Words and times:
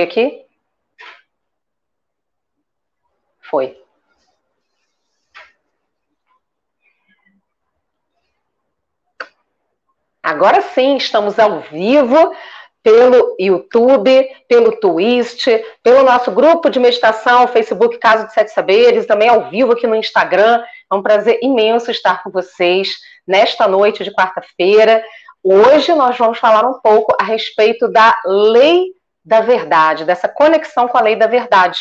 aqui? 0.00 0.46
Foi. 3.42 3.76
Agora 10.22 10.62
sim, 10.62 10.96
estamos 10.96 11.38
ao 11.38 11.60
vivo 11.60 12.34
pelo 12.82 13.36
YouTube, 13.38 14.28
pelo 14.48 14.80
Twist, 14.80 15.46
pelo 15.82 16.02
nosso 16.02 16.30
grupo 16.30 16.70
de 16.70 16.80
meditação, 16.80 17.46
Facebook 17.46 17.98
Caso 17.98 18.26
de 18.26 18.32
Sete 18.32 18.50
Saberes, 18.52 19.04
também 19.04 19.28
ao 19.28 19.50
vivo 19.50 19.72
aqui 19.72 19.86
no 19.86 19.94
Instagram. 19.94 20.64
É 20.90 20.94
um 20.94 21.02
prazer 21.02 21.38
imenso 21.42 21.90
estar 21.90 22.22
com 22.22 22.30
vocês 22.30 22.96
nesta 23.26 23.68
noite 23.68 24.02
de 24.02 24.12
quarta-feira. 24.12 25.04
Hoje 25.42 25.92
nós 25.92 26.16
vamos 26.16 26.38
falar 26.38 26.66
um 26.66 26.80
pouco 26.80 27.14
a 27.20 27.24
respeito 27.24 27.88
da 27.88 28.16
lei 28.24 28.86
da 29.24 29.40
verdade, 29.40 30.04
dessa 30.04 30.28
conexão 30.28 30.88
com 30.88 30.98
a 30.98 31.02
lei 31.02 31.16
da 31.16 31.26
verdade. 31.26 31.78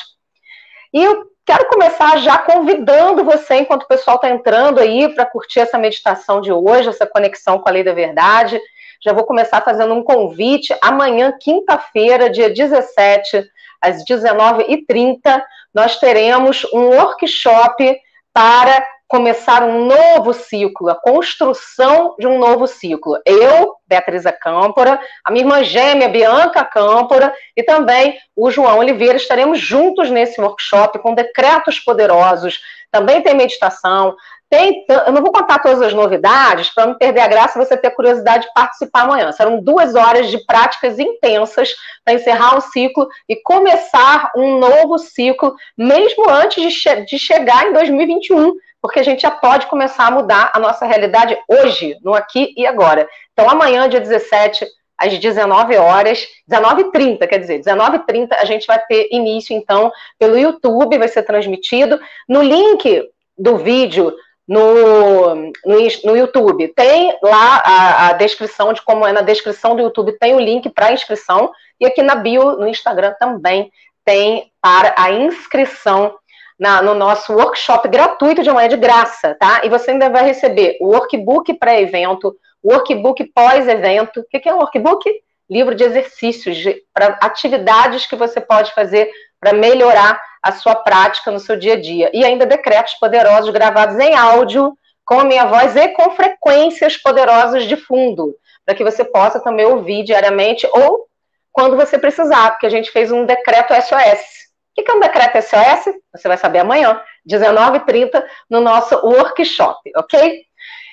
E 0.93 1.04
eu 1.04 1.25
quero 1.46 1.68
começar 1.70 2.18
já 2.18 2.38
convidando 2.38 3.24
você, 3.24 3.56
enquanto 3.56 3.84
o 3.84 3.88
pessoal 3.88 4.15
está 4.18 4.29
entrando 4.29 4.79
aí 4.79 5.14
para 5.14 5.25
curtir 5.25 5.60
essa 5.60 5.78
meditação 5.78 6.42
de 6.42 6.51
hoje, 6.51 6.89
essa 6.89 7.07
conexão 7.07 7.60
com 7.60 7.70
a 7.70 7.71
lei 7.71 7.84
da 7.84 7.93
verdade. 7.93 8.60
Já 9.04 9.14
vou 9.14 9.24
começar 9.24 9.62
fazendo 9.62 9.93
um 9.93 10.04
convite. 10.04 10.75
Amanhã, 10.82 11.34
quinta-feira, 11.39 12.29
dia 12.29 12.50
17, 12.50 13.43
às 13.82 14.06
19h30, 14.06 15.42
nós 15.73 15.98
teremos 15.98 16.64
um 16.71 16.89
workshop 16.89 18.00
para 18.32 18.86
começar 19.11 19.61
um 19.61 19.88
novo 19.88 20.33
ciclo, 20.33 20.89
a 20.89 20.96
construção 20.96 22.15
de 22.18 22.25
um 22.25 22.39
novo 22.39 22.65
ciclo. 22.65 23.20
Eu, 23.25 23.75
Beatriz 23.86 24.24
Câmpora, 24.42 24.97
a 25.25 25.29
minha 25.29 25.43
irmã 25.43 25.61
gêmea, 25.65 26.07
Bianca 26.07 26.64
Câmpora, 26.64 27.36
e 27.57 27.61
também 27.61 28.18
o 28.34 28.50
João 28.50 28.79
Oliveira, 28.79 29.18
estaremos 29.18 29.60
juntos 29.60 30.10
nesse 30.10 30.39
workshop 30.39 30.97
com 31.00 31.14
decretos 31.14 31.78
poderosos. 31.78 32.62
Também 32.89 33.22
tem 33.22 33.36
meditação, 33.36 34.16
tem, 34.50 34.86
eu 34.88 35.12
não 35.12 35.22
vou 35.22 35.34
contar 35.34 35.59
todas 35.59 35.82
as 35.82 35.94
novidades 35.94 36.70
para 36.70 36.86
não 36.86 36.98
perder 36.98 37.20
a 37.20 37.28
graça 37.28 37.59
você 37.59 37.76
ter 37.76 37.92
curiosidade 37.92 38.45
de 38.45 38.54
participar 38.54 39.02
amanhã. 39.02 39.30
Serão 39.34 39.62
duas 39.62 39.94
horas 39.94 40.30
de 40.30 40.38
práticas 40.45 40.98
intensas 40.98 41.76
para 42.06 42.14
encerrar 42.14 42.56
um 42.56 42.62
ciclo 42.62 43.09
e 43.28 43.36
começar 43.36 44.32
um 44.38 44.58
novo 44.58 44.98
ciclo, 44.98 45.54
mesmo 45.78 46.30
antes 46.30 46.64
de, 46.64 46.72
che 46.72 47.02
de 47.04 47.20
chegar 47.20 47.67
em 47.67 47.73
2021 47.73 48.54
porque 48.82 49.00
a 49.00 49.04
gente 49.04 49.22
já 49.22 49.32
pode 49.32 49.68
começar 49.68 50.08
a 50.08 50.12
mudar 50.12 50.52
a 50.54 50.60
nossa 50.60 50.86
realidade 50.86 51.38
hoje, 51.48 51.98
no 52.02 52.14
aqui 52.14 52.54
e 52.58 52.66
agora. 52.66 53.08
Então, 53.32 53.50
amanhã, 53.50 53.88
dia 53.88 54.02
17, 54.02 54.66
às 54.98 55.18
19 55.18 55.78
horas, 55.78 56.26
19h30, 56.50 57.28
quer 57.28 57.38
dizer, 57.38 57.60
19h30, 57.60 58.34
a 58.34 58.46
gente 58.46 58.66
vai 58.66 58.80
ter 58.80 59.10
início, 59.12 59.56
então, 59.56 59.92
pelo 60.18 60.38
YouTube, 60.38 60.98
vai 60.98 61.08
ser 61.08 61.23
transmitido. 61.23 62.00
No 62.28 62.42
link 62.42 63.08
do 63.38 63.58
vídeo 63.58 64.14
no, 64.48 65.36
no, 65.36 65.78
no, 66.04 66.18
YouTube. 66.18 66.68
Tem 66.76 67.18
lá 67.23 67.62
a, 67.64 68.08
a, 68.08 68.14
descrição 68.14 68.73
de 68.73 68.82
como 68.82 69.08
é 69.08 69.14
na 69.14 69.22
descrição 69.22 69.76
do 69.76 69.82
YouTube, 69.82 70.18
tem 70.20 70.36
o 70.36 70.40
link 70.40 70.70
para 70.70 70.92
inscrição. 70.92 71.52
E 71.80 71.86
aqui 71.86 72.02
na 72.02 72.16
bio, 72.16 72.58
no 72.58 72.68
Instagram, 72.68 73.14
também 73.20 73.72
tem 74.04 74.52
para 74.62 74.94
a 74.98 75.12
inscrição 75.12 76.16
na, 76.62 76.80
no 76.80 76.94
nosso 76.94 77.34
workshop 77.34 77.88
gratuito 77.88 78.44
de 78.44 78.50
amanhã 78.52 78.70
de 78.70 78.78
graça, 78.78 79.36
tá? 79.40 79.62
E 79.64 79.70
você 79.70 79.90
ainda 79.90 80.12
vai 80.12 80.23
receber 80.23 80.78
o 80.80 80.90
workbook 80.90 81.56
pré-evento, 81.56 82.36
o 82.62 82.72
workbook 82.72 83.23
pós-evento. 83.34 84.20
O 84.20 84.26
que 84.26 84.48
é 84.48 84.54
um 84.54 84.59
workbook? 84.59 85.12
Livro 85.50 85.73
de 85.73 85.84
exercícios 85.84 86.64
para 86.94 87.17
atividades 87.20 88.06
que 88.06 88.16
você 88.16 88.39
pode 88.39 88.76
fazer 88.76 89.09
para 89.39 89.54
melhorar 89.54 90.22
a 90.44 90.52
sua 90.52 90.76
prática 90.76 91.32
no 91.32 91.39
seu 91.39 91.58
dia 91.58 91.73
a 91.73 91.82
dia. 91.82 92.12
E 92.14 92.23
ainda 92.23 92.45
decretos 92.45 92.94
poderosos 92.94 93.50
gravados 93.50 93.98
em 93.98 94.14
áudio, 94.14 94.78
com 95.04 95.20
a 95.20 95.23
minha 95.23 95.48
voz 95.48 95.76
e 95.76 95.88
com 95.88 96.11
frequências 96.11 96.95
poderosas 96.95 97.64
de 97.64 97.76
fundo, 97.76 98.36
para 98.64 98.76
que 98.76 98.83
você 98.83 99.04
possa 99.04 99.39
também 99.39 99.66
ouvir 99.66 100.04
diariamente 100.04 100.70
ou 100.72 101.08
quando 101.52 101.76
você 101.76 101.98
precisar, 101.98 102.52
porque 102.52 102.67
a 102.67 102.70
gente 102.70 102.92
fez 102.92 103.11
um 103.11 103.26
decreto 103.26 103.73
SOS 103.73 104.42
o 104.77 104.83
que 104.83 104.92
é 104.92 104.93
um 104.93 104.99
decreto 104.99 105.42
SOS? 105.42 105.93
Você 106.14 106.27
vai 106.27 106.37
saber 106.37 106.59
amanhã, 106.59 107.02
19h30, 107.30 108.23
no 108.49 108.61
nosso 108.61 108.95
workshop, 109.05 109.92
ok? 109.95 110.45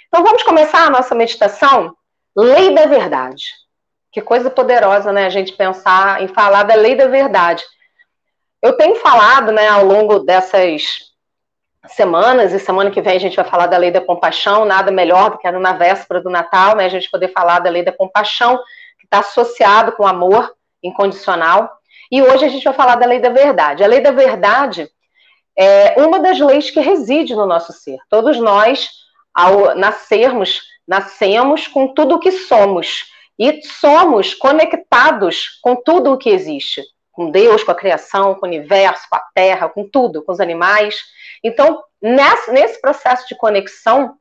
Então 0.09 0.25
vamos 0.25 0.43
começar 0.43 0.87
a 0.87 0.91
nossa 0.91 1.15
meditação. 1.15 1.94
Lei 2.37 2.75
da 2.75 2.87
verdade. 2.87 3.44
Que 4.11 4.21
coisa 4.21 4.50
poderosa, 4.50 5.12
né? 5.12 5.27
A 5.27 5.31
gente 5.31 5.53
pensar 5.53 6.22
em 6.22 6.28
falar 6.28 6.65
da 6.65 6.75
lei 6.75 6.97
da 6.97 7.06
verdade. 7.06 7.62
Eu 8.61 8.77
tenho 8.77 8.97
falado, 8.97 9.53
né, 9.53 9.69
ao 9.69 9.84
longo 9.84 10.19
dessas 10.21 11.09
semanas, 11.87 12.53
e 12.53 12.59
semana 12.59 12.91
que 12.91 13.00
vem 13.00 13.17
a 13.17 13.21
gente 13.21 13.37
vai 13.37 13.44
falar 13.44 13.67
da 13.69 13.77
lei 13.77 13.91
da 13.91 14.00
compaixão, 14.00 14.65
nada 14.65 14.91
melhor 14.91 15.31
do 15.31 15.38
que 15.38 15.49
na 15.50 15.72
véspera 15.72 16.21
do 16.21 16.28
Natal, 16.28 16.75
né, 16.75 16.87
a 16.87 16.88
gente 16.88 17.11
poder 17.11 17.28
falar 17.28 17.61
da 17.61 17.71
lei 17.71 17.84
da 17.84 17.93
compaixão, 17.93 18.59
que 18.99 19.06
está 19.06 19.21
associado 19.21 19.93
com 19.93 20.06
amor 20.06 20.53
incondicional. 20.83 21.78
E 22.11 22.23
hoje 22.23 22.45
a 22.45 22.49
gente 22.49 22.65
vai 22.65 22.73
falar 22.73 22.97
da 22.97 23.07
lei 23.07 23.21
da 23.21 23.31
verdade. 23.31 23.85
A 23.85 23.87
lei 23.87 24.01
da 24.01 24.11
verdade 24.11 24.91
é 25.57 25.95
uma 26.03 26.21
das 26.21 26.39
leis 26.39 26.71
que 26.71 26.81
reside 26.81 27.35
no 27.35 27.47
nosso 27.47 27.73
ser. 27.73 27.99
Todos 28.09 28.39
nós, 28.39 28.91
ao 29.35 29.75
nascermos, 29.75 30.63
nascemos 30.87 31.67
com 31.67 31.89
tudo 31.89 32.15
o 32.15 32.19
que 32.21 32.33
somos. 32.33 33.05
E 33.39 33.63
somos 33.63 34.35
conectados 34.35 35.59
com 35.63 35.77
tudo 35.77 36.13
o 36.13 36.19
que 36.19 36.31
existe. 36.31 36.83
Com 37.13 37.31
Deus, 37.31 37.65
com 37.65 37.73
a 37.73 37.75
criação, 37.75 38.35
com 38.35 38.47
o 38.47 38.49
universo, 38.49 39.09
com 39.11 39.17
a 39.17 39.23
terra, 39.35 39.69
com 39.69 39.89
tudo, 39.89 40.23
com 40.23 40.33
os 40.33 40.41
animais. 40.41 40.97
Então, 41.43 41.83
nesse 42.01 42.81
processo 42.81 43.27
de 43.29 43.37
conexão, 43.37 44.15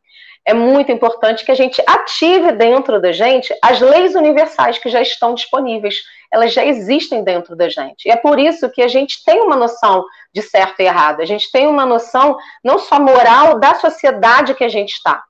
é 0.47 0.53
muito 0.53 0.91
importante 0.93 1.43
que 1.43 1.51
a 1.51 1.55
gente 1.55 1.83
ative 1.85 2.53
dentro 2.53 3.01
da 3.01 3.11
gente 3.11 3.53
as 3.61 3.81
leis 3.81 4.15
universais 4.15 4.77
que 4.77 4.89
já 4.89 5.01
estão 5.01 5.35
disponíveis 5.35 6.01
elas 6.31 6.53
já 6.53 6.65
existem 6.65 7.23
dentro 7.23 7.55
da 7.55 7.69
gente. 7.69 8.05
E 8.05 8.11
é 8.11 8.15
por 8.15 8.39
isso 8.39 8.69
que 8.69 8.81
a 8.81 8.87
gente 8.87 9.23
tem 9.23 9.39
uma 9.39 9.55
noção 9.55 10.05
de 10.33 10.41
certo 10.41 10.81
e 10.81 10.83
errado. 10.83 11.21
A 11.21 11.25
gente 11.25 11.51
tem 11.51 11.67
uma 11.67 11.85
noção 11.85 12.37
não 12.63 12.79
só 12.79 12.99
moral 12.99 13.59
da 13.59 13.75
sociedade 13.75 14.53
que 14.53 14.63
a 14.63 14.69
gente 14.69 14.93
está, 14.93 15.23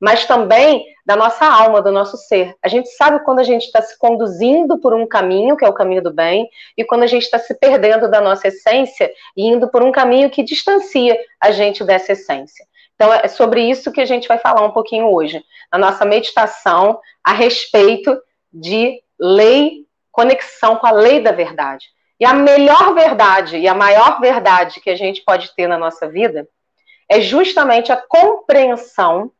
mas 0.00 0.26
também 0.26 0.84
da 1.06 1.16
nossa 1.16 1.46
alma, 1.46 1.82
do 1.82 1.92
nosso 1.92 2.16
ser. 2.16 2.54
A 2.62 2.68
gente 2.68 2.88
sabe 2.90 3.24
quando 3.24 3.38
a 3.38 3.44
gente 3.44 3.64
está 3.64 3.80
se 3.82 3.98
conduzindo 3.98 4.78
por 4.78 4.94
um 4.94 5.06
caminho, 5.06 5.56
que 5.56 5.64
é 5.64 5.68
o 5.68 5.74
caminho 5.74 6.02
do 6.02 6.12
bem, 6.12 6.48
e 6.76 6.84
quando 6.84 7.02
a 7.02 7.06
gente 7.06 7.24
está 7.24 7.38
se 7.38 7.54
perdendo 7.54 8.10
da 8.10 8.20
nossa 8.20 8.48
essência 8.48 9.10
e 9.36 9.46
indo 9.46 9.68
por 9.68 9.82
um 9.82 9.92
caminho 9.92 10.30
que 10.30 10.42
distancia 10.42 11.18
a 11.40 11.50
gente 11.50 11.84
dessa 11.84 12.12
essência. 12.12 12.66
Então, 12.94 13.12
é 13.12 13.28
sobre 13.28 13.62
isso 13.68 13.92
que 13.92 14.00
a 14.00 14.06
gente 14.06 14.28
vai 14.28 14.38
falar 14.38 14.64
um 14.64 14.70
pouquinho 14.70 15.12
hoje, 15.12 15.44
na 15.72 15.78
nossa 15.78 16.04
meditação 16.04 17.00
a 17.22 17.32
respeito 17.32 18.16
de 18.52 19.02
lei 19.18 19.84
conexão 20.12 20.76
com 20.76 20.86
a 20.86 20.92
lei 20.92 21.20
da 21.20 21.32
verdade. 21.32 21.86
E 22.20 22.24
a 22.24 22.32
melhor 22.32 22.94
verdade 22.94 23.56
e 23.56 23.66
a 23.66 23.74
maior 23.74 24.20
verdade 24.20 24.80
que 24.80 24.88
a 24.88 24.96
gente 24.96 25.22
pode 25.22 25.52
ter 25.56 25.66
na 25.66 25.76
nossa 25.76 26.08
vida 26.08 26.48
é 27.08 27.20
justamente 27.20 27.90
a 27.90 27.96
compreensão 27.96 29.32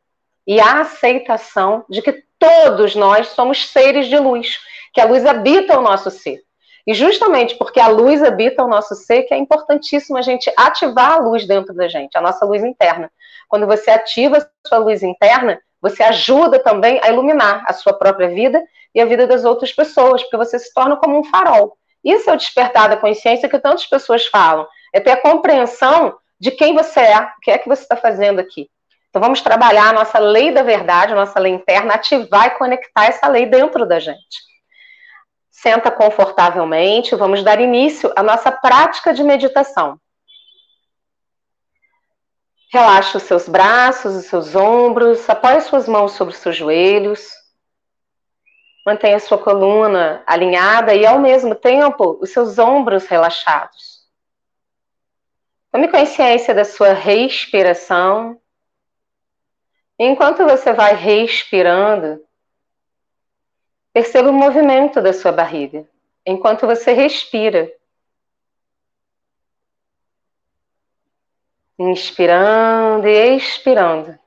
e 0.45 0.61
a 0.61 0.81
aceitação 0.81 1.85
de 1.89 2.03
que 2.03 2.25
todos 2.39 2.97
nós 2.97 3.29
somos 3.29 3.69
seres 3.69 4.09
de 4.09 4.19
luz, 4.19 4.59
que 4.93 5.01
a 5.01 5.05
luz 5.07 5.25
habita 5.25 5.79
o 5.79 5.83
nosso 5.83 6.11
ser. 6.11 6.43
E 6.87 6.93
justamente 6.93 7.55
porque 7.55 7.81
a 7.81 7.89
luz 7.89 8.23
habita 8.23 8.63
o 8.63 8.69
nosso 8.69 8.95
ser, 8.95 9.23
que 9.23 9.33
é 9.33 9.39
importantíssimo 9.39 10.19
a 10.19 10.23
gente 10.23 10.53
ativar 10.57 11.13
a 11.13 11.19
luz 11.19 11.47
dentro 11.47 11.73
da 11.73 11.89
gente, 11.89 12.19
a 12.19 12.21
nossa 12.21 12.45
luz 12.45 12.63
interna. 12.63 13.11
Quando 13.55 13.69
você 13.69 13.89
ativa 13.89 14.39
a 14.39 14.69
sua 14.69 14.79
luz 14.79 15.01
interna, 15.05 15.61
você 15.81 16.03
ajuda 16.03 16.59
também 16.59 16.99
a 17.01 17.09
iluminar 17.09 17.63
a 17.69 17.73
sua 17.73 17.93
própria 17.93 18.27
vida 18.27 18.61
e 18.93 19.01
a 19.01 19.07
vida 19.07 19.29
das 19.29 19.45
outras 19.45 19.73
pessoas, 19.73 20.23
porque 20.23 20.37
você 20.37 20.59
se 20.59 20.75
torna 20.75 20.97
como 20.97 21.17
um 21.17 21.23
farol. 21.23 21.79
Isso 22.03 22.29
é 22.29 22.33
o 22.33 22.37
despertar 22.37 22.89
da 22.89 22.97
consciência 22.97 23.49
que 23.49 23.57
tantas 23.61 23.87
pessoas 23.87 24.27
falam. 24.27 24.67
É 24.93 24.99
ter 24.99 25.13
a 25.13 25.21
compreensão 25.23 26.17
de 26.41 26.51
quem 26.51 26.75
você 26.75 26.99
é, 26.99 27.21
o 27.21 27.41
que 27.41 27.53
é 27.53 27.57
que 27.57 27.69
você 27.69 27.83
está 27.83 27.95
fazendo 27.95 28.41
aqui. 28.41 28.69
Então 29.09 29.23
vamos 29.23 29.41
trabalhar 29.41 29.91
a 29.91 29.93
nossa 29.93 30.19
lei 30.19 30.51
da 30.51 30.65
verdade, 30.65 31.13
a 31.13 31.17
nossa 31.17 31.39
lei 31.39 31.53
interna, 31.53 31.95
ativar 31.95 32.49
e 32.49 32.59
conectar 32.59 33.05
essa 33.05 33.29
lei 33.29 33.47
dentro 33.47 33.87
da 33.87 34.01
gente. 34.01 34.43
Senta 35.49 35.93
confortavelmente, 35.93 37.15
vamos 37.15 37.45
dar 37.45 37.61
início 37.61 38.13
à 38.17 38.23
nossa 38.25 38.51
prática 38.51 39.15
de 39.15 39.23
meditação. 39.23 39.97
Relaxe 42.75 43.17
os 43.17 43.23
seus 43.23 43.49
braços, 43.49 44.17
os 44.17 44.25
seus 44.25 44.57
ombros, 44.57 45.31
apoie 45.31 45.61
suas 45.61 45.87
mãos 45.87 46.11
sobre 46.11 46.35
os 46.35 46.41
seus 46.41 46.57
joelhos. 46.57 47.31
Mantenha 48.85 49.21
sua 49.21 49.39
coluna 49.39 50.25
alinhada 50.27 50.93
e, 50.93 51.07
ao 51.07 51.21
mesmo 51.21 51.55
tempo, 51.55 52.19
os 52.21 52.31
seus 52.31 52.59
ombros 52.59 53.07
relaxados. 53.07 54.09
Tome 55.71 55.87
consciência 55.87 56.53
da 56.53 56.65
sua 56.65 56.93
respiração. 56.95 58.41
Enquanto 59.97 60.43
você 60.43 60.73
vai 60.73 60.97
respirando, 60.97 62.25
perceba 63.93 64.31
o 64.31 64.33
movimento 64.33 65.01
da 65.01 65.13
sua 65.13 65.31
barriga. 65.31 65.89
enquanto 66.27 66.67
você 66.67 66.93
respira. 66.93 67.71
Inspirando 71.79 73.09
e 73.09 73.37
expirando. 73.37 74.19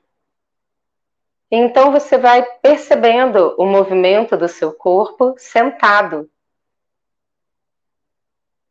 Então 1.49 1.91
você 1.91 2.17
vai 2.17 2.44
percebendo 2.61 3.55
o 3.57 3.65
movimento 3.65 4.35
do 4.35 4.49
seu 4.49 4.73
corpo 4.73 5.33
sentado. 5.38 6.29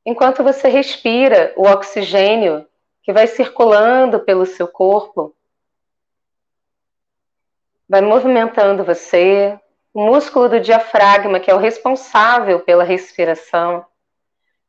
Enquanto 0.05 0.43
você 0.43 0.69
respira 0.69 1.53
o 1.57 1.63
oxigênio 1.63 2.67
que 3.03 3.13
vai 3.13 3.27
circulando 3.27 4.21
pelo 4.21 4.45
seu 4.45 4.69
corpo, 4.69 5.35
vai 7.89 8.03
movimentando 8.03 8.85
você, 8.85 9.59
o 9.95 10.05
músculo 10.05 10.49
do 10.49 10.61
diafragma, 10.61 11.41
que 11.41 11.51
é 11.51 11.55
o 11.55 11.59
responsável 11.59 12.61
pela 12.61 12.85
respiração, 12.85 13.87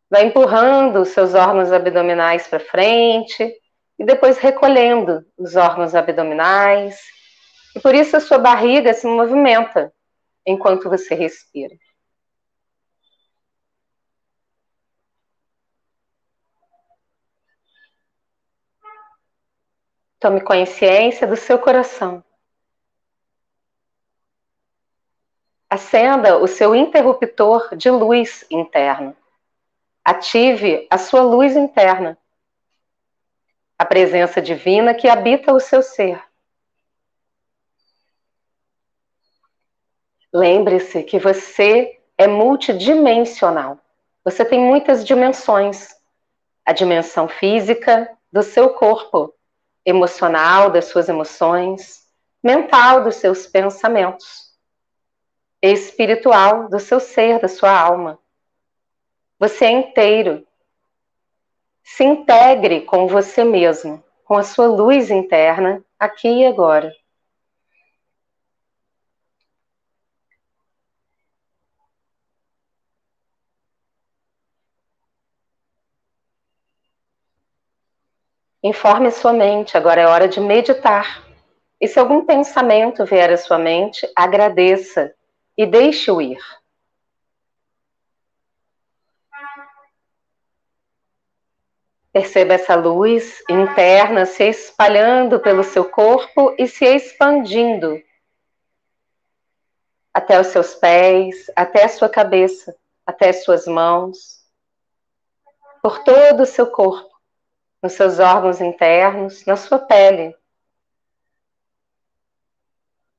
vai 0.09 0.25
empurrando 0.25 1.01
os 1.01 1.09
seus 1.09 1.33
órgãos 1.33 1.73
abdominais 1.73 2.47
para 2.47 2.59
frente 2.59 3.53
e 3.97 4.05
depois 4.05 4.37
recolhendo 4.37 5.25
os 5.37 5.55
órgãos 5.55 5.95
abdominais 5.95 6.99
e 7.75 7.79
por 7.79 7.93
isso 7.95 8.15
a 8.17 8.19
sua 8.19 8.37
barriga 8.37 8.93
se 8.93 9.07
movimenta 9.07 9.93
enquanto 10.45 10.89
você 10.89 11.13
respira. 11.13 11.75
Tome 20.19 20.41
consciência 20.41 21.27
do 21.27 21.35
seu 21.35 21.59
coração. 21.59 22.23
Acenda 25.69 26.37
o 26.37 26.47
seu 26.47 26.73
interruptor 26.73 27.75
de 27.75 27.91
luz 27.91 28.45
interno. 28.49 29.15
Ative 30.03 30.87
a 30.89 30.97
sua 30.97 31.21
luz 31.21 31.55
interna. 31.55 32.17
A 33.77 33.85
presença 33.85 34.41
divina 34.41 34.93
que 34.93 35.07
habita 35.07 35.53
o 35.53 35.59
seu 35.59 35.83
ser. 35.83 36.21
Lembre-se 40.33 41.03
que 41.03 41.19
você 41.19 41.99
é 42.17 42.27
multidimensional. 42.27 43.79
Você 44.23 44.43
tem 44.43 44.59
muitas 44.59 45.05
dimensões. 45.05 45.95
A 46.65 46.73
dimensão 46.73 47.27
física 47.27 48.09
do 48.31 48.43
seu 48.43 48.71
corpo, 48.71 49.33
emocional 49.85 50.69
das 50.69 50.85
suas 50.85 51.07
emoções, 51.07 52.07
mental 52.43 53.03
dos 53.03 53.15
seus 53.15 53.45
pensamentos, 53.45 54.53
espiritual 55.61 56.69
do 56.69 56.79
seu 56.79 56.99
ser, 56.99 57.39
da 57.39 57.47
sua 57.47 57.77
alma. 57.77 58.19
Você 59.39 59.65
é 59.65 59.71
inteiro. 59.71 60.46
Se 61.89 62.03
integre 62.03 62.81
com 62.81 63.07
você 63.07 63.45
mesmo, 63.45 64.03
com 64.25 64.37
a 64.37 64.43
sua 64.43 64.67
luz 64.67 65.09
interna, 65.09 65.83
aqui 65.97 66.27
e 66.27 66.45
agora. 66.45 66.93
Informe 78.61 79.09
sua 79.09 79.31
mente, 79.31 79.77
agora 79.77 80.01
é 80.01 80.07
hora 80.07 80.27
de 80.27 80.41
meditar. 80.41 81.25
E 81.79 81.87
se 81.87 81.97
algum 81.97 82.25
pensamento 82.25 83.05
vier 83.05 83.31
à 83.31 83.37
sua 83.37 83.57
mente, 83.57 84.05
agradeça 84.13 85.15
e 85.57 85.65
deixe-o 85.65 86.21
ir. 86.21 86.37
Perceba 92.17 92.55
essa 92.55 92.73
luz 92.73 93.43
interna 93.47 94.25
se 94.25 94.43
espalhando 94.45 95.39
pelo 95.39 95.63
seu 95.63 95.85
corpo 95.85 96.55
e 96.57 96.67
se 96.67 96.83
expandindo 96.83 98.01
até 100.11 100.41
os 100.41 100.47
seus 100.47 100.73
pés, 100.73 101.45
até 101.55 101.83
a 101.83 101.89
sua 101.89 102.09
cabeça, 102.09 102.75
até 103.05 103.29
as 103.29 103.43
suas 103.43 103.67
mãos, 103.67 104.43
por 105.79 106.03
todo 106.03 106.41
o 106.41 106.45
seu 106.47 106.65
corpo 106.65 107.15
nos 107.83 107.93
seus 107.93 108.17
órgãos 108.17 108.61
internos, 108.61 109.45
na 109.45 109.55
sua 109.55 109.77
pele. 109.77 110.35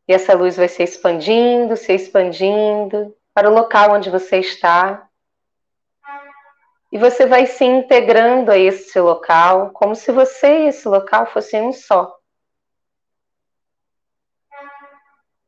E 0.09 0.13
essa 0.13 0.35
luz 0.35 0.57
vai 0.57 0.67
se 0.67 0.83
expandindo, 0.83 1.77
se 1.77 1.93
expandindo 1.93 3.17
para 3.33 3.49
o 3.49 3.55
local 3.55 3.93
onde 3.93 4.11
você 4.11 4.39
está. 4.39 5.08
E 6.91 6.99
você 6.99 7.27
vai 7.27 7.47
se 7.47 7.65
integrando 7.65 8.51
a 8.51 8.57
esse 8.57 8.99
local, 8.99 9.71
como 9.73 9.95
se 9.95 10.11
você 10.11 10.65
e 10.65 10.69
esse 10.69 10.89
local 10.89 11.27
fossem 11.27 11.63
um 11.63 11.73
só. 11.73 12.19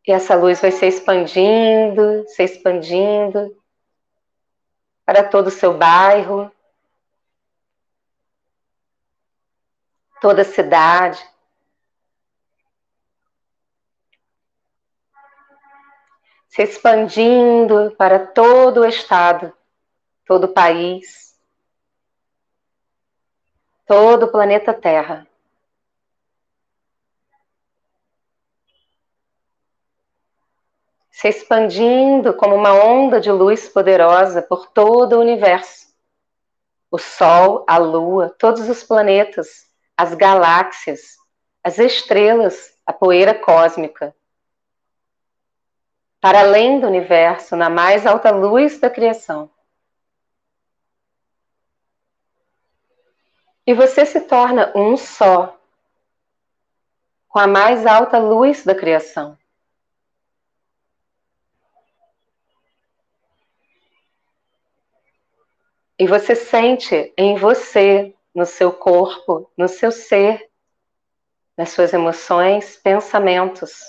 E 0.06 0.12
essa 0.12 0.34
luz 0.34 0.60
vai 0.60 0.70
se 0.70 0.86
expandindo, 0.86 2.26
se 2.28 2.42
expandindo 2.42 3.56
para 5.04 5.24
todo 5.24 5.46
o 5.46 5.50
seu 5.50 5.76
bairro, 5.76 6.50
toda 10.20 10.42
a 10.42 10.44
cidade. 10.44 11.26
Se 16.48 16.62
expandindo 16.62 17.94
para 17.96 18.26
todo 18.26 18.80
o 18.80 18.84
estado, 18.84 19.56
todo 20.26 20.44
o 20.44 20.52
país, 20.52 21.29
todo 23.90 24.26
o 24.26 24.30
planeta 24.30 24.72
Terra. 24.72 25.26
se 31.10 31.28
expandindo 31.28 32.32
como 32.34 32.54
uma 32.54 32.72
onda 32.72 33.20
de 33.20 33.32
luz 33.32 33.68
poderosa 33.68 34.40
por 34.40 34.68
todo 34.68 35.16
o 35.16 35.20
universo. 35.20 35.88
O 36.88 36.98
Sol, 36.98 37.64
a 37.66 37.78
Lua, 37.78 38.34
todos 38.38 38.68
os 38.68 38.84
planetas, 38.84 39.66
as 39.96 40.14
galáxias, 40.14 41.16
as 41.62 41.78
estrelas, 41.78 42.72
a 42.86 42.92
poeira 42.92 43.34
cósmica. 43.34 44.14
Para 46.20 46.40
além 46.40 46.78
do 46.78 46.86
universo, 46.86 47.56
na 47.56 47.68
mais 47.68 48.06
alta 48.06 48.30
luz 48.30 48.78
da 48.78 48.88
criação. 48.88 49.50
E 53.70 53.72
você 53.72 54.04
se 54.04 54.22
torna 54.22 54.72
um 54.74 54.96
só 54.96 55.56
com 57.28 57.38
a 57.38 57.46
mais 57.46 57.86
alta 57.86 58.18
luz 58.18 58.64
da 58.64 58.74
criação. 58.74 59.38
E 65.96 66.04
você 66.04 66.34
sente 66.34 67.14
em 67.16 67.36
você 67.36 68.12
no 68.34 68.44
seu 68.44 68.72
corpo, 68.72 69.48
no 69.56 69.68
seu 69.68 69.92
ser, 69.92 70.50
nas 71.56 71.70
suas 71.70 71.92
emoções, 71.92 72.76
pensamentos. 72.76 73.84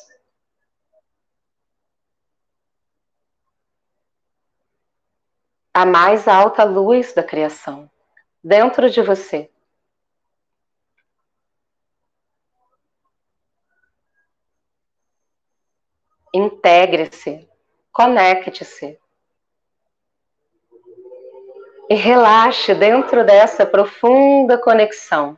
A 5.73 5.87
mais 5.87 6.27
alta 6.27 6.63
luz 6.63 7.13
da 7.13 7.23
criação 7.23 7.89
dentro 8.43 8.87
de 8.87 9.01
você. 9.01 9.50
Integre-se, 16.33 17.47
conecte-se 17.91 18.97
e 21.89 21.93
relaxe 21.93 22.73
dentro 22.73 23.25
dessa 23.25 23.65
profunda 23.65 24.57
conexão. 24.57 25.37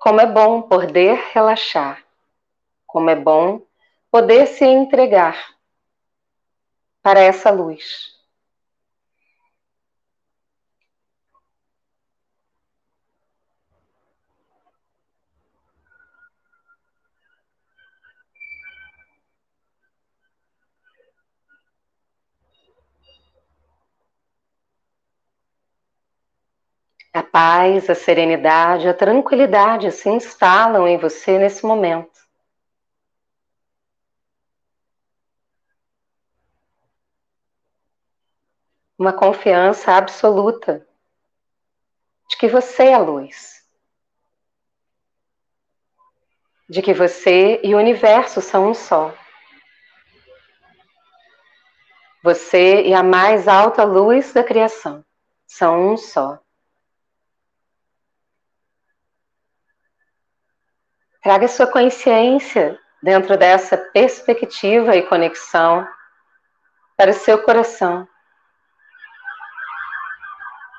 Como 0.00 0.20
é 0.20 0.26
bom 0.26 0.62
poder 0.62 1.14
relaxar, 1.32 2.04
como 2.86 3.08
é 3.08 3.14
bom 3.14 3.64
poder 4.10 4.48
se 4.48 4.64
entregar 4.64 5.56
para 7.00 7.20
essa 7.20 7.52
luz. 7.52 8.13
A 27.14 27.22
paz, 27.22 27.88
a 27.88 27.94
serenidade, 27.94 28.88
a 28.88 28.92
tranquilidade 28.92 29.92
se 29.92 30.08
instalam 30.08 30.88
em 30.88 30.98
você 30.98 31.38
nesse 31.38 31.64
momento. 31.64 32.26
Uma 38.98 39.12
confiança 39.12 39.92
absoluta 39.92 40.84
de 42.28 42.36
que 42.36 42.48
você 42.48 42.86
é 42.86 42.94
a 42.94 42.98
luz, 42.98 43.64
de 46.68 46.82
que 46.82 46.92
você 46.92 47.60
e 47.62 47.76
o 47.76 47.78
universo 47.78 48.40
são 48.40 48.70
um 48.70 48.74
só. 48.74 49.14
Você 52.24 52.82
e 52.82 52.92
a 52.92 53.04
mais 53.04 53.46
alta 53.46 53.84
luz 53.84 54.32
da 54.32 54.42
criação 54.42 55.04
são 55.46 55.92
um 55.92 55.96
só. 55.96 56.43
Traga 61.24 61.48
sua 61.48 61.66
consciência 61.66 62.78
dentro 63.02 63.38
dessa 63.38 63.78
perspectiva 63.78 64.94
e 64.94 65.06
conexão 65.06 65.88
para 66.98 67.12
o 67.12 67.14
seu 67.14 67.42
coração. 67.42 68.06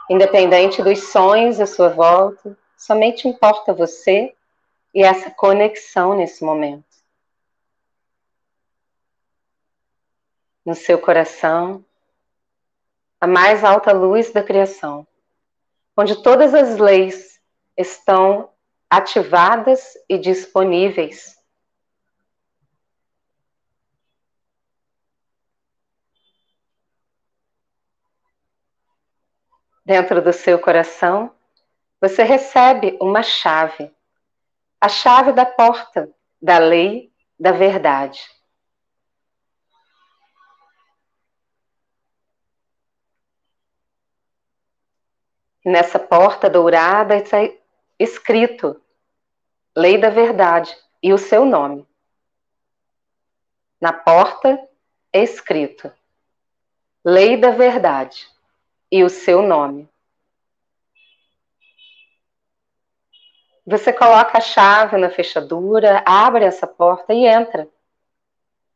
Independente 0.08 0.84
dos 0.84 1.12
sonhos 1.12 1.60
à 1.60 1.66
sua 1.66 1.90
volta, 1.90 2.56
somente 2.78 3.28
importa 3.28 3.74
você 3.74 4.36
e 4.94 5.02
essa 5.04 5.32
conexão 5.32 6.16
nesse 6.16 6.46
momento. 6.46 6.86
No 10.64 10.76
seu 10.76 11.00
coração, 11.02 11.84
a 13.20 13.26
mais 13.26 13.64
alta 13.64 13.92
luz 13.92 14.32
da 14.32 14.44
criação, 14.44 15.08
onde 15.98 16.22
todas 16.22 16.54
as 16.54 16.78
leis 16.78 17.42
estão 17.76 18.54
ativadas 18.90 19.94
e 20.08 20.18
disponíveis 20.18 21.36
dentro 29.86 30.22
do 30.22 30.34
seu 30.34 30.60
coração, 30.60 31.34
você 32.02 32.24
recebe 32.24 32.98
uma 33.00 33.22
chave, 33.22 33.94
a 34.82 34.90
chave 34.90 35.32
da 35.32 35.46
porta 35.46 36.10
da 36.42 36.58
lei 36.58 37.14
da 37.40 37.52
verdade. 37.52 38.20
Nessa 45.64 46.00
porta 46.00 46.50
dourada 46.50 47.16
escrito 48.00 48.82
Lei 49.76 49.98
da 49.98 50.10
Verdade 50.10 50.76
e 51.02 51.14
o 51.14 51.18
seu 51.18 51.46
nome. 51.46 51.88
Na 53.80 53.94
porta 53.94 54.60
é 55.12 55.24
escrito 55.24 55.92
Lei 57.04 57.38
da 57.38 57.52
Verdade 57.52 58.28
e 58.92 59.04
o 59.04 59.10
seu 59.10 59.42
nome. 59.42 59.90
Você 63.66 63.92
coloca 63.92 64.38
a 64.38 64.42
chave 64.42 64.98
na 64.98 65.10
fechadura, 65.10 66.04
abre 66.06 66.46
essa 66.46 66.68
porta 66.68 67.14
e 67.14 67.26
entra. 67.26 67.68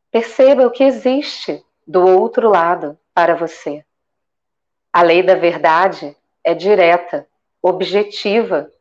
Perceba 0.09 0.65
o 0.65 0.71
que 0.71 0.83
existe 0.83 1.63
do 1.85 2.05
outro 2.07 2.49
lado 2.49 2.97
para 3.13 3.35
você. 3.35 3.85
A 4.91 5.03
lei 5.03 5.21
da 5.21 5.35
verdade 5.35 6.17
é 6.43 6.55
direta, 6.55 7.27
objetiva 7.61 8.71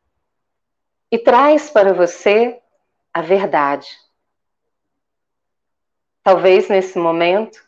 e 1.10 1.18
traz 1.18 1.70
para 1.70 1.92
você 1.92 2.60
a 3.12 3.22
verdade. 3.22 3.88
Talvez 6.22 6.68
nesse 6.68 6.98
momento 6.98 7.66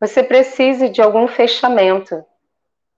você 0.00 0.22
precise 0.22 0.88
de 0.88 1.02
algum 1.02 1.28
fechamento 1.28 2.24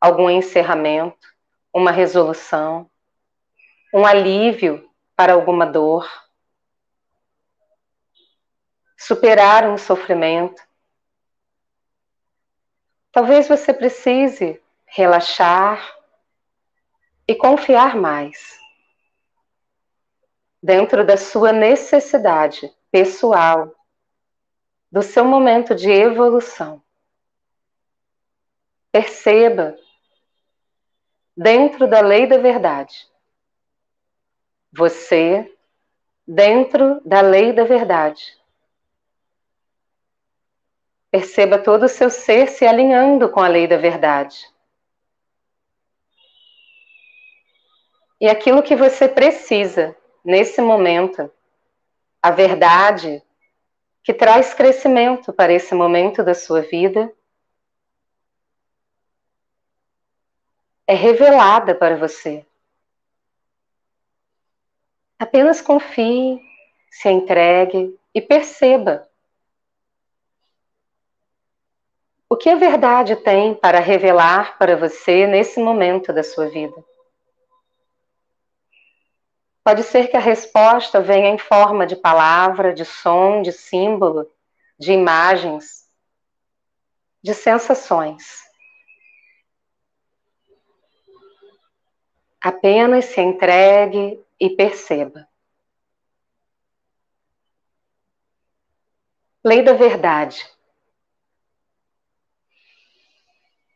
algum 0.02 0.28
encerramento, 0.28 1.32
uma 1.72 1.92
resolução, 1.92 2.90
um 3.94 4.04
alívio 4.04 4.90
para 5.14 5.32
alguma 5.32 5.64
dor, 5.64 6.10
superar 8.98 9.64
um 9.68 9.78
sofrimento. 9.78 10.60
Talvez 13.12 13.46
você 13.46 13.72
precise 13.72 14.60
relaxar 14.86 15.80
e 17.28 17.36
confiar 17.36 17.94
mais 17.94 18.58
dentro 20.62 21.04
da 21.04 21.16
sua 21.16 21.52
necessidade 21.52 22.72
pessoal, 22.90 23.74
do 24.90 25.02
seu 25.02 25.24
momento 25.24 25.74
de 25.74 25.90
evolução. 25.90 26.80
Perceba 28.92 29.76
dentro 31.36 31.88
da 31.88 32.00
lei 32.00 32.26
da 32.26 32.38
verdade. 32.38 33.08
Você 34.70 35.50
dentro 36.26 37.00
da 37.04 37.20
lei 37.20 37.52
da 37.52 37.64
verdade. 37.64 38.38
Perceba 41.10 41.58
todo 41.58 41.84
o 41.84 41.88
seu 41.88 42.08
ser 42.08 42.48
se 42.48 42.66
alinhando 42.66 43.28
com 43.30 43.40
a 43.40 43.48
lei 43.48 43.66
da 43.66 43.76
verdade. 43.76 44.50
E 48.20 48.28
aquilo 48.28 48.62
que 48.62 48.76
você 48.76 49.08
precisa 49.08 49.96
nesse 50.24 50.60
momento, 50.60 51.30
a 52.22 52.30
verdade 52.30 53.22
que 54.02 54.12
traz 54.12 54.52
crescimento 54.52 55.32
para 55.32 55.52
esse 55.52 55.74
momento 55.74 56.22
da 56.22 56.34
sua 56.34 56.60
vida, 56.60 57.12
é 60.86 60.94
revelada 60.94 61.74
para 61.74 61.96
você. 61.96 62.44
Apenas 65.18 65.60
confie, 65.60 66.40
se 66.90 67.08
entregue 67.08 67.96
e 68.12 68.20
perceba 68.20 69.08
o 72.28 72.36
que 72.36 72.48
a 72.48 72.56
verdade 72.56 73.14
tem 73.14 73.54
para 73.54 73.78
revelar 73.78 74.58
para 74.58 74.76
você 74.76 75.26
nesse 75.26 75.60
momento 75.60 76.12
da 76.12 76.24
sua 76.24 76.48
vida. 76.48 76.84
Pode 79.64 79.84
ser 79.84 80.08
que 80.08 80.16
a 80.16 80.20
resposta 80.20 81.00
venha 81.00 81.28
em 81.28 81.38
forma 81.38 81.86
de 81.86 81.94
palavra, 81.94 82.74
de 82.74 82.84
som, 82.84 83.42
de 83.42 83.52
símbolo, 83.52 84.28
de 84.78 84.92
imagens, 84.92 85.88
de 87.22 87.32
sensações. 87.32 88.42
Apenas 92.40 93.04
se 93.04 93.20
entregue 93.20 94.20
e 94.40 94.50
perceba. 94.50 95.28
Lei 99.44 99.62
da 99.62 99.74
verdade. 99.74 100.44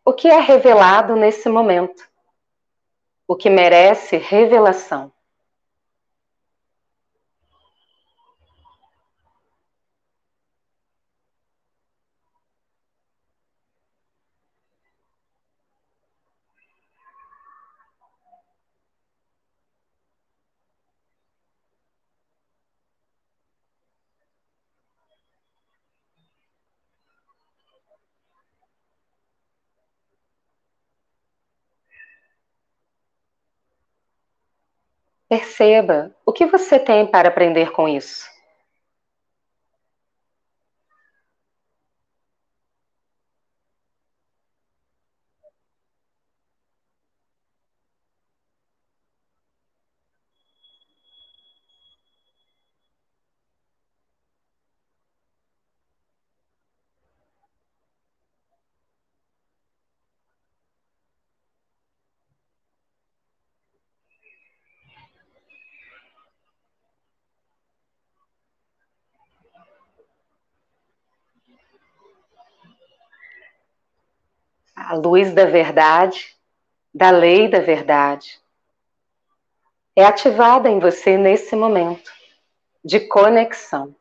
O 0.05 0.13
que 0.13 0.27
é 0.27 0.41
revelado 0.41 1.15
nesse 1.15 1.49
momento? 1.49 2.09
O 3.27 3.37
que 3.37 3.49
merece 3.49 4.17
revelação? 4.17 5.16
Perceba 35.29 36.15
o 36.25 36.33
que 36.33 36.47
você 36.47 36.79
tem 36.79 37.07
para 37.07 37.29
aprender 37.29 37.73
com 37.73 37.89
isso. 37.89 38.36
A 74.77 74.95
luz 74.95 75.33
da 75.33 75.47
verdade, 75.47 76.37
da 76.93 77.11
lei 77.11 77.49
da 77.49 77.61
verdade, 77.61 78.39
é 79.97 80.05
ativada 80.05 80.69
em 80.69 80.79
você 80.79 81.17
nesse 81.17 81.57
momento 81.57 82.13
de 82.85 83.01
conexão. 83.01 83.97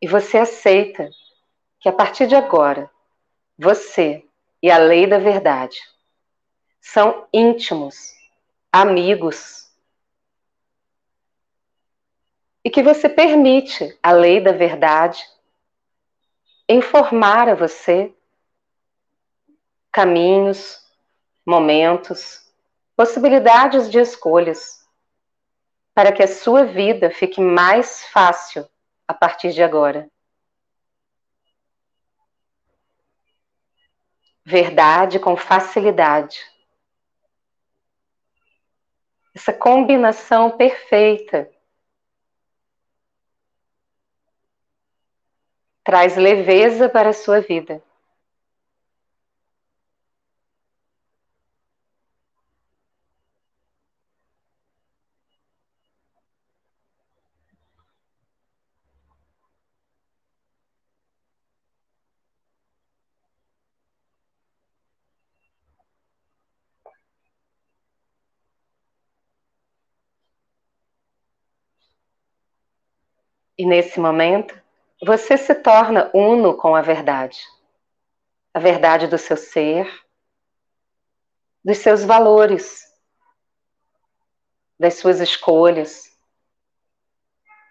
E 0.00 0.08
você 0.08 0.38
aceita 0.38 1.10
que 1.78 1.88
a 1.88 1.92
partir 1.92 2.26
de 2.26 2.34
agora, 2.34 2.90
você 3.58 4.24
e 4.62 4.70
a 4.70 4.78
lei 4.78 5.06
da 5.06 5.18
verdade 5.18 5.78
são 6.80 7.26
íntimos, 7.32 8.14
amigos. 8.72 9.70
E 12.64 12.70
que 12.70 12.82
você 12.82 13.08
permite 13.08 13.98
a 14.02 14.12
lei 14.12 14.40
da 14.40 14.52
verdade 14.52 15.22
informar 16.66 17.48
a 17.48 17.54
você 17.54 18.14
caminhos, 19.94 20.84
momentos, 21.46 22.52
possibilidades 22.96 23.88
de 23.88 24.00
escolhas, 24.00 24.84
para 25.94 26.10
que 26.10 26.20
a 26.20 26.26
sua 26.26 26.64
vida 26.64 27.12
fique 27.12 27.40
mais 27.40 28.04
fácil 28.06 28.68
a 29.06 29.14
partir 29.14 29.52
de 29.52 29.62
agora. 29.62 30.10
Verdade 34.44 35.20
com 35.20 35.36
facilidade. 35.36 36.40
Essa 39.32 39.52
combinação 39.52 40.56
perfeita 40.56 41.48
traz 45.84 46.16
leveza 46.16 46.88
para 46.88 47.10
a 47.10 47.14
sua 47.14 47.40
vida. 47.40 47.80
E 73.56 73.64
nesse 73.64 74.00
momento, 74.00 74.60
você 75.04 75.36
se 75.36 75.54
torna 75.54 76.10
uno 76.12 76.56
com 76.56 76.74
a 76.74 76.82
verdade. 76.82 77.40
A 78.52 78.58
verdade 78.58 79.06
do 79.06 79.16
seu 79.16 79.36
ser, 79.36 79.88
dos 81.64 81.78
seus 81.78 82.04
valores, 82.04 82.82
das 84.78 84.94
suas 84.94 85.20
escolhas. 85.20 86.12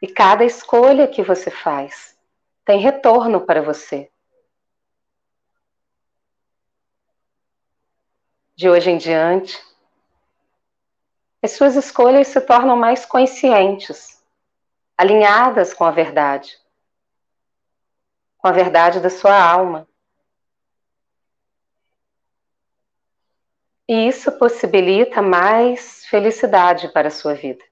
E 0.02 0.08
cada 0.08 0.46
escolha 0.46 1.08
que 1.08 1.22
você 1.22 1.52
faz 1.52 2.18
tem 2.66 2.80
retorno 2.80 3.42
para 3.42 3.62
você. 3.62 4.10
De 8.56 8.70
hoje 8.70 8.90
em 8.90 8.98
diante, 8.98 9.62
as 11.42 11.52
suas 11.52 11.76
escolhas 11.76 12.28
se 12.28 12.40
tornam 12.40 12.78
mais 12.78 13.06
conscientes 13.06 14.23
alinhadas 14.98 15.74
com 15.74 15.84
a 15.84 15.92
verdade, 15.92 16.58
com 18.38 18.48
a 18.48 18.52
verdade 18.52 19.00
da 19.00 19.10
sua 19.10 19.42
alma. 19.42 19.88
E 23.88 24.08
isso 24.08 24.32
possibilita 24.38 25.22
mais 25.22 26.06
felicidade 26.06 26.88
para 26.90 27.10
a 27.10 27.12
sua 27.12 27.34
vida. 27.34 27.64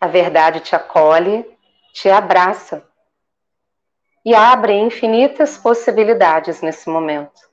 A 0.00 0.06
verdade 0.06 0.60
te 0.60 0.74
acolhe, 0.74 1.44
te 1.92 2.08
abraça 2.08 2.86
e 4.24 4.34
abre 4.34 4.72
infinitas 4.72 5.58
possibilidades 5.58 6.62
nesse 6.62 6.88
momento. 6.88 7.49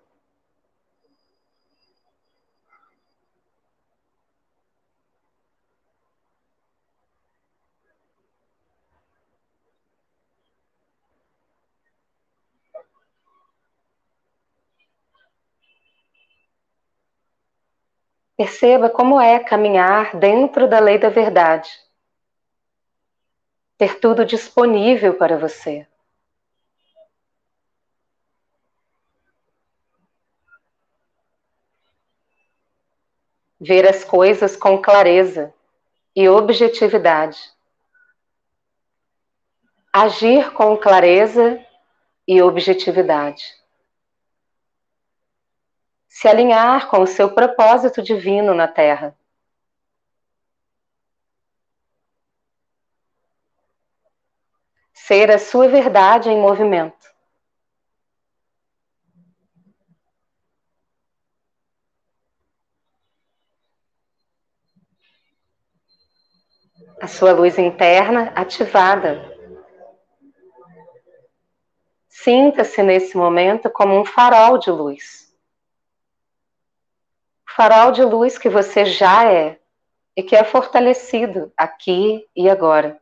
Perceba 18.37 18.87
como 18.87 19.19
é 19.19 19.39
caminhar 19.39 20.15
dentro 20.15 20.69
da 20.69 20.79
lei 20.79 20.99
da 20.99 21.09
verdade. 21.09 21.71
Ter 23.79 23.99
tudo 23.99 24.23
disponível 24.23 25.15
para 25.15 25.39
você. 25.39 25.87
Ver 33.59 33.89
as 33.89 34.03
coisas 34.03 34.55
com 34.55 34.79
clareza 34.79 35.51
e 36.15 36.29
objetividade. 36.29 37.39
Agir 39.91 40.53
com 40.53 40.77
clareza 40.77 41.59
e 42.27 42.39
objetividade 42.39 43.56
se 46.07 46.27
alinhar 46.27 46.89
com 46.89 47.01
o 47.01 47.07
seu 47.07 47.33
propósito 47.33 48.01
divino 48.01 48.53
na 48.53 48.67
Terra. 48.67 49.15
Ser 54.93 55.31
a 55.31 55.37
sua 55.37 55.67
verdade 55.67 56.29
em 56.29 56.37
movimento. 56.37 56.97
A 66.99 67.07
sua 67.07 67.31
luz 67.31 67.59
interna 67.59 68.31
ativada. 68.35 69.33
Sinta-se 72.09 72.81
nesse 72.81 73.15
momento 73.15 73.69
como 73.69 73.97
um 73.97 74.03
farol 74.03 74.57
de 74.57 74.71
luz 74.71 75.26
farol 77.57 77.91
de 77.91 78.03
luz 78.03 78.37
que 78.37 78.49
você 78.49 78.85
já 78.85 79.33
é 79.33 79.59
e 80.15 80.21
que 80.21 80.35
é 80.35 80.43
fortalecido 80.43 81.51
aqui 81.57 82.23
e 82.35 82.47
agora. 82.47 83.01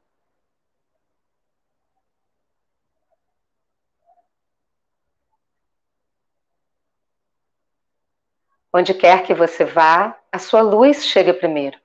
Onde 8.73 8.93
quer 8.93 9.23
que 9.23 9.33
você 9.33 9.65
vá, 9.65 10.17
a 10.31 10.39
sua 10.39 10.61
luz 10.61 11.05
chega 11.05 11.33
primeiro. 11.33 11.77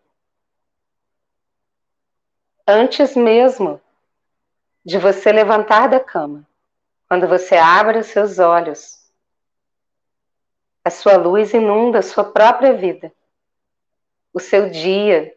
Antes 2.65 3.17
mesmo 3.17 3.81
de 4.85 4.97
você 4.97 5.33
levantar 5.33 5.89
da 5.89 5.99
cama, 5.99 6.47
quando 7.09 7.27
você 7.27 7.57
abre 7.57 7.99
os 7.99 8.07
seus 8.07 8.39
olhos, 8.39 9.00
a 10.85 10.91
sua 10.91 11.17
luz 11.17 11.53
inunda 11.53 11.99
a 11.99 12.03
sua 12.03 12.25
própria 12.25 12.73
vida, 12.73 13.13
o 14.33 14.41
seu 14.41 14.71
dia, 14.71 15.37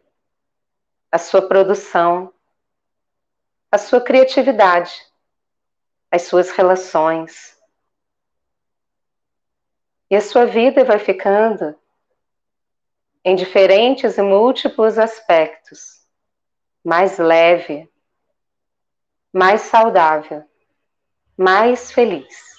a 1.10 1.18
sua 1.18 1.42
produção, 1.42 2.32
a 3.70 3.78
sua 3.78 4.00
criatividade, 4.00 4.92
as 6.10 6.22
suas 6.22 6.50
relações. 6.50 7.56
E 10.10 10.16
a 10.16 10.20
sua 10.20 10.46
vida 10.46 10.84
vai 10.84 10.98
ficando 10.98 11.76
em 13.24 13.34
diferentes 13.34 14.16
e 14.16 14.22
múltiplos 14.22 14.98
aspectos 14.98 16.04
mais 16.84 17.18
leve, 17.18 17.90
mais 19.32 19.62
saudável, 19.62 20.44
mais 21.36 21.90
feliz. 21.90 22.53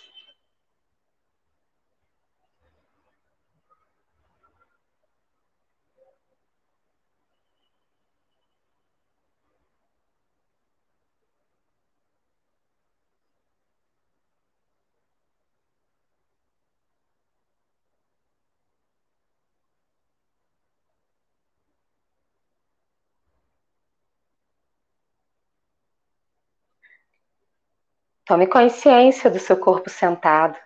Tome 28.25 28.47
consciência 28.47 29.29
do 29.29 29.39
seu 29.39 29.55
corpo 29.55 29.89
sentado. 29.89 30.57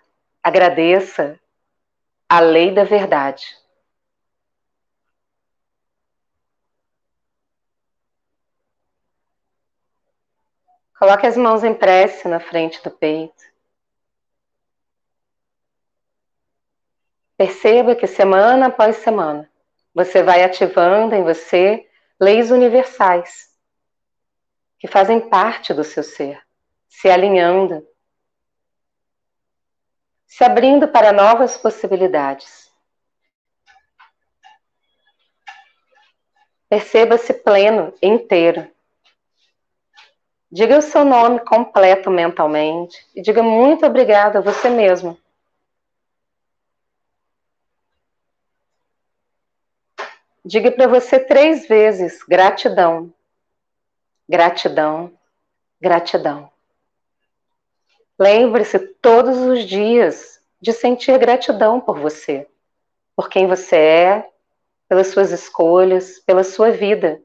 Agradeça 0.42 1.38
a 2.28 2.40
lei 2.40 2.72
da 2.72 2.84
verdade. 2.84 3.44
Coloque 10.98 11.26
as 11.26 11.36
mãos 11.36 11.64
em 11.64 11.74
prece 11.74 12.28
na 12.28 12.40
frente 12.40 12.82
do 12.82 12.90
peito. 12.90 13.42
Perceba 17.36 17.94
que 17.94 18.06
semana 18.06 18.66
após 18.66 18.96
semana 18.96 19.50
você 19.94 20.22
vai 20.22 20.42
ativando 20.42 21.14
em 21.14 21.22
você 21.22 21.88
leis 22.20 22.50
universais 22.50 23.50
que 24.78 24.86
fazem 24.86 25.28
parte 25.28 25.72
do 25.72 25.82
seu 25.82 26.02
ser, 26.02 26.40
se 26.90 27.08
alinhando, 27.08 27.86
se 30.26 30.44
abrindo 30.44 30.88
para 30.88 31.12
novas 31.12 31.56
possibilidades. 31.56 32.70
Perceba-se 36.68 37.32
pleno, 37.32 37.94
inteiro. 38.02 38.70
Diga 40.52 40.78
o 40.78 40.82
seu 40.82 41.04
nome 41.04 41.40
completo 41.40 42.10
mentalmente 42.10 42.98
e 43.14 43.22
diga 43.22 43.42
muito 43.42 43.86
obrigado 43.86 44.36
a 44.36 44.40
você 44.40 44.68
mesmo 44.68 45.18
Diga 50.44 50.72
para 50.72 50.88
você 50.88 51.20
três 51.20 51.68
vezes: 51.68 52.22
gratidão, 52.22 53.12
gratidão, 54.28 55.12
gratidão. 55.80 56.50
Lembre-se 58.20 58.78
todos 58.78 59.38
os 59.38 59.64
dias 59.64 60.40
de 60.60 60.72
sentir 60.72 61.18
gratidão 61.18 61.80
por 61.80 61.98
você, 61.98 62.46
por 63.16 63.28
quem 63.28 63.46
você 63.46 63.76
é, 63.76 64.30
pelas 64.88 65.08
suas 65.08 65.32
escolhas, 65.32 66.18
pela 66.18 66.44
sua 66.44 66.70
vida. 66.70 67.22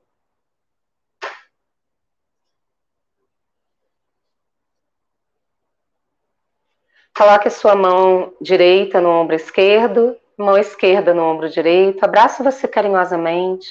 Coloque 7.14 7.48
a 7.50 7.52
sua 7.52 7.76
mão 7.76 8.34
direita 8.42 9.02
no 9.02 9.10
ombro 9.10 9.36
esquerdo 9.36 10.18
mão 10.38 10.58
esquerda 10.58 11.14
no 11.14 11.24
ombro 11.24 11.50
direito, 11.50 12.04
abraço 12.04 12.44
você 12.44 12.68
carinhosamente 12.68 13.68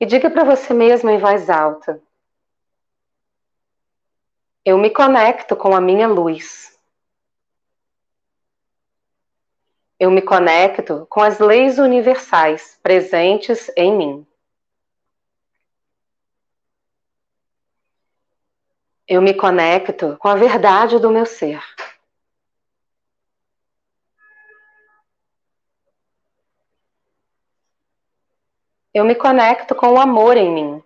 e 0.00 0.06
diga 0.06 0.30
para 0.30 0.44
você 0.44 0.72
mesmo 0.72 1.10
em 1.10 1.18
voz 1.18 1.50
alta: 1.50 2.00
Eu 4.64 4.78
me 4.78 4.88
conecto 4.88 5.54
com 5.54 5.74
a 5.74 5.80
minha 5.80 6.08
luz. 6.08 6.80
Eu 10.00 10.10
me 10.10 10.22
conecto 10.22 11.06
com 11.10 11.20
as 11.20 11.38
leis 11.38 11.78
universais 11.78 12.78
presentes 12.82 13.70
em 13.76 13.94
mim. 13.96 14.26
Eu 19.06 19.20
me 19.20 19.34
conecto 19.34 20.16
com 20.16 20.28
a 20.28 20.34
verdade 20.34 20.98
do 20.98 21.10
meu 21.10 21.26
ser. 21.26 21.62
Eu 28.94 29.04
me 29.04 29.14
conecto 29.16 29.74
com 29.74 29.88
o 29.88 30.00
amor 30.00 30.36
em 30.36 30.50
mim. 30.54 30.83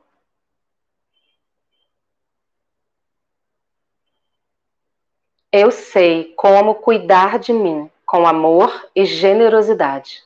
Eu 5.53 5.71
sei 5.71 6.35
como 6.35 6.75
cuidar 6.75 7.39
de 7.39 7.53
mim 7.53 7.91
com 8.05 8.27
amor 8.27 8.91
e 8.95 9.05
generosidade. 9.05 10.23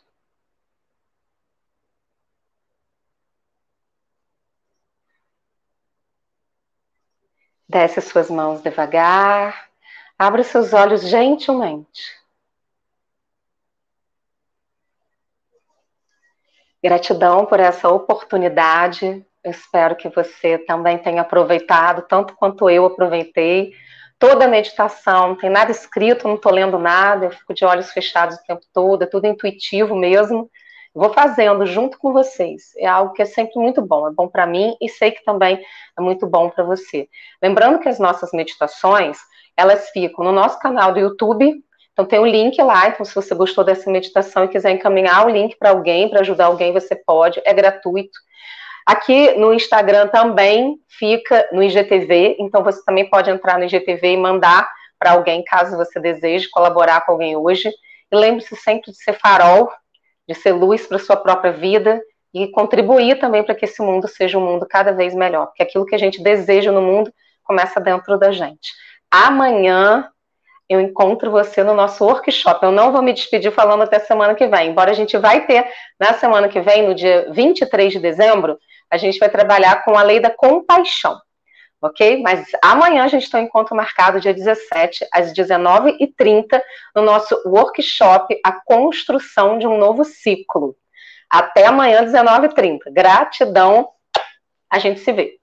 Desce 7.68 8.00
suas 8.00 8.28
mãos 8.28 8.60
devagar, 8.60 9.70
abra 10.18 10.42
seus 10.44 10.72
olhos 10.72 11.02
gentilmente. 11.08 12.20
Gratidão 16.82 17.46
por 17.46 17.60
essa 17.60 17.88
oportunidade. 17.88 19.24
Eu 19.42 19.50
espero 19.52 19.96
que 19.96 20.08
você 20.08 20.58
também 20.58 20.98
tenha 20.98 21.22
aproveitado, 21.22 22.02
tanto 22.02 22.34
quanto 22.34 22.68
eu 22.68 22.84
aproveitei. 22.84 23.72
Toda 24.22 24.44
a 24.44 24.48
meditação, 24.48 25.30
não 25.30 25.34
tem 25.34 25.50
nada 25.50 25.72
escrito, 25.72 26.28
não 26.28 26.36
estou 26.36 26.52
lendo 26.52 26.78
nada, 26.78 27.24
eu 27.24 27.32
fico 27.32 27.52
de 27.52 27.64
olhos 27.64 27.90
fechados 27.90 28.36
o 28.36 28.44
tempo 28.44 28.62
todo, 28.72 29.02
é 29.02 29.06
tudo 29.06 29.26
intuitivo 29.26 29.96
mesmo. 29.96 30.48
Vou 30.94 31.12
fazendo 31.12 31.66
junto 31.66 31.98
com 31.98 32.12
vocês. 32.12 32.70
É 32.76 32.86
algo 32.86 33.14
que 33.14 33.22
é 33.22 33.24
sempre 33.24 33.58
muito 33.58 33.82
bom. 33.82 34.06
É 34.06 34.12
bom 34.12 34.28
para 34.28 34.46
mim 34.46 34.76
e 34.80 34.88
sei 34.88 35.10
que 35.10 35.24
também 35.24 35.60
é 35.98 36.00
muito 36.00 36.24
bom 36.24 36.48
para 36.48 36.62
você. 36.62 37.08
Lembrando 37.42 37.80
que 37.80 37.88
as 37.88 37.98
nossas 37.98 38.30
meditações, 38.32 39.18
elas 39.56 39.90
ficam 39.90 40.24
no 40.24 40.30
nosso 40.30 40.56
canal 40.60 40.92
do 40.92 41.00
YouTube, 41.00 41.60
então 41.92 42.04
tem 42.04 42.20
o 42.20 42.22
um 42.22 42.26
link 42.26 42.62
lá, 42.62 42.90
então 42.90 43.04
se 43.04 43.16
você 43.16 43.34
gostou 43.34 43.64
dessa 43.64 43.90
meditação 43.90 44.44
e 44.44 44.48
quiser 44.48 44.70
encaminhar 44.70 45.26
o 45.26 45.30
link 45.30 45.56
para 45.58 45.70
alguém, 45.70 46.08
para 46.08 46.20
ajudar 46.20 46.46
alguém, 46.46 46.72
você 46.72 46.94
pode, 46.94 47.42
é 47.44 47.52
gratuito. 47.52 48.20
Aqui 48.86 49.32
no 49.36 49.54
Instagram 49.54 50.08
também 50.08 50.76
fica 50.88 51.48
no 51.52 51.62
IGTV, 51.62 52.36
então 52.38 52.62
você 52.62 52.84
também 52.84 53.08
pode 53.08 53.30
entrar 53.30 53.58
no 53.58 53.64
IGTV 53.64 54.12
e 54.12 54.16
mandar 54.16 54.68
para 54.98 55.12
alguém, 55.12 55.44
caso 55.44 55.76
você 55.76 55.98
deseje 56.00 56.48
colaborar 56.50 57.00
com 57.02 57.12
alguém 57.12 57.36
hoje. 57.36 57.72
E 58.10 58.16
lembre-se 58.16 58.54
sempre 58.56 58.90
de 58.90 59.02
ser 59.02 59.14
farol, 59.14 59.70
de 60.28 60.34
ser 60.34 60.52
luz 60.52 60.86
para 60.86 60.98
sua 60.98 61.16
própria 61.16 61.52
vida 61.52 62.00
e 62.34 62.48
contribuir 62.48 63.18
também 63.18 63.42
para 63.42 63.54
que 63.54 63.64
esse 63.64 63.82
mundo 63.82 64.08
seja 64.08 64.38
um 64.38 64.44
mundo 64.44 64.66
cada 64.68 64.92
vez 64.92 65.14
melhor, 65.14 65.46
porque 65.46 65.62
aquilo 65.62 65.86
que 65.86 65.94
a 65.94 65.98
gente 65.98 66.22
deseja 66.22 66.72
no 66.72 66.80
mundo 66.80 67.12
começa 67.42 67.80
dentro 67.80 68.18
da 68.18 68.32
gente. 68.32 68.72
Amanhã 69.10 70.08
eu 70.68 70.80
encontro 70.80 71.30
você 71.30 71.62
no 71.62 71.74
nosso 71.74 72.04
workshop. 72.04 72.64
Eu 72.64 72.72
não 72.72 72.92
vou 72.92 73.02
me 73.02 73.12
despedir 73.12 73.52
falando 73.52 73.82
até 73.82 73.98
semana 73.98 74.34
que 74.34 74.46
vem, 74.46 74.70
embora 74.70 74.90
a 74.90 74.94
gente 74.94 75.18
vai 75.18 75.46
ter 75.46 75.66
na 76.00 76.14
semana 76.14 76.48
que 76.48 76.60
vem, 76.60 76.86
no 76.86 76.94
dia 76.94 77.28
23 77.30 77.92
de 77.92 77.98
dezembro, 77.98 78.58
a 78.92 78.98
gente 78.98 79.18
vai 79.18 79.30
trabalhar 79.30 79.82
com 79.84 79.96
a 79.96 80.02
lei 80.02 80.20
da 80.20 80.28
compaixão. 80.28 81.18
Ok? 81.80 82.20
Mas 82.22 82.46
amanhã 82.62 83.02
a 83.02 83.08
gente 83.08 83.28
tem 83.28 83.40
um 83.40 83.44
encontro 83.44 83.74
marcado, 83.74 84.20
dia 84.20 84.34
17, 84.34 85.06
às 85.10 85.32
19h30, 85.32 86.62
no 86.94 87.02
nosso 87.02 87.34
workshop 87.46 88.38
A 88.44 88.52
Construção 88.52 89.58
de 89.58 89.66
um 89.66 89.78
Novo 89.78 90.04
Ciclo. 90.04 90.76
Até 91.28 91.66
amanhã, 91.66 92.04
19h30. 92.04 92.92
Gratidão. 92.92 93.88
A 94.70 94.78
gente 94.78 95.00
se 95.00 95.10
vê. 95.10 95.41